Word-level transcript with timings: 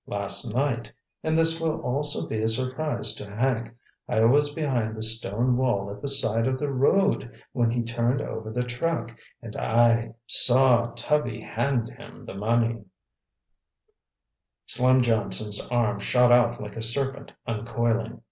Last 0.07 0.51
night—and 0.51 1.37
this 1.37 1.61
will 1.61 1.79
also 1.81 2.27
be 2.27 2.41
a 2.41 2.47
surprise 2.47 3.13
to 3.13 3.29
Hank—I 3.35 4.21
was 4.21 4.51
behind 4.51 4.95
the 4.95 5.03
stone 5.03 5.55
wall 5.57 5.91
at 5.91 6.01
the 6.01 6.07
side 6.07 6.47
of 6.47 6.57
the 6.57 6.71
road 6.71 7.29
when 7.51 7.69
he 7.69 7.83
turned 7.83 8.19
over 8.19 8.49
the 8.49 8.63
truck, 8.63 9.15
and 9.43 9.55
I 9.55 10.15
saw 10.25 10.87
Tubby 10.95 11.41
hand 11.41 11.89
him 11.89 12.25
the 12.25 12.33
money." 12.33 12.83
Slim 14.65 15.03
Johnson's 15.03 15.61
arm 15.67 15.99
shot 15.99 16.31
out 16.31 16.59
like 16.59 16.75
a 16.75 16.81
serpent 16.81 17.33
uncoiling. 17.45 18.19